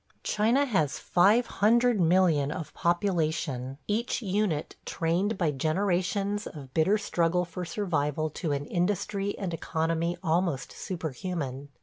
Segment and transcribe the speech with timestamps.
[0.23, 8.27] China has 500,000,000 of population, each unit trained by generations of bitter struggle for survival
[8.31, 11.69] to an industry and economy almost superhuman.